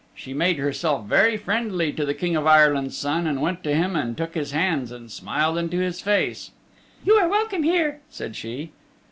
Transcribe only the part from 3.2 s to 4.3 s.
and went to him and